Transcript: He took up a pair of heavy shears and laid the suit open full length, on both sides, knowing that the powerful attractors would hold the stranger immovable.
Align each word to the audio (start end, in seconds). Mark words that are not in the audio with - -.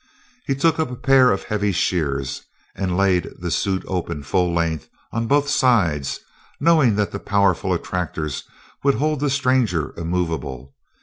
He 0.47 0.55
took 0.55 0.79
up 0.79 0.89
a 0.89 0.95
pair 0.95 1.29
of 1.31 1.43
heavy 1.43 1.71
shears 1.71 2.41
and 2.75 2.97
laid 2.97 3.29
the 3.37 3.51
suit 3.51 3.83
open 3.87 4.23
full 4.23 4.51
length, 4.51 4.89
on 5.11 5.27
both 5.27 5.47
sides, 5.47 6.21
knowing 6.59 6.95
that 6.95 7.11
the 7.11 7.19
powerful 7.19 7.71
attractors 7.71 8.43
would 8.81 8.95
hold 8.95 9.19
the 9.19 9.29
stranger 9.29 9.93
immovable. 9.95 10.73